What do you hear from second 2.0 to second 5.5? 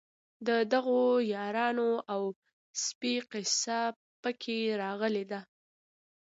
او سپي قصه په کې راغلې ده.